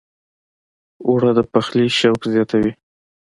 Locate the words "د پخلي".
1.37-1.87